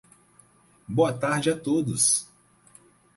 Boa 0.87 1.13
tarde 1.13 1.51
a 1.51 1.55
todos. 1.55 2.27